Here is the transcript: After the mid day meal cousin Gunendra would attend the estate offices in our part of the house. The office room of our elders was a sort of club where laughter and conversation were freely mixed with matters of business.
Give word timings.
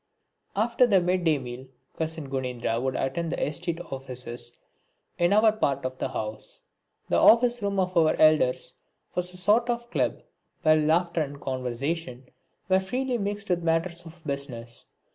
After 0.55 0.87
the 0.87 0.99
mid 0.99 1.25
day 1.25 1.37
meal 1.37 1.67
cousin 1.95 2.27
Gunendra 2.27 2.81
would 2.81 2.95
attend 2.95 3.31
the 3.31 3.47
estate 3.47 3.79
offices 3.91 4.57
in 5.19 5.31
our 5.31 5.51
part 5.51 5.85
of 5.85 5.99
the 5.99 6.09
house. 6.09 6.63
The 7.09 7.19
office 7.19 7.61
room 7.61 7.79
of 7.79 7.95
our 7.95 8.15
elders 8.17 8.73
was 9.13 9.31
a 9.31 9.37
sort 9.37 9.69
of 9.69 9.91
club 9.91 10.23
where 10.63 10.75
laughter 10.75 11.21
and 11.21 11.39
conversation 11.39 12.29
were 12.67 12.79
freely 12.79 13.19
mixed 13.19 13.49
with 13.51 13.61
matters 13.61 14.03
of 14.07 14.23
business. 14.23 14.87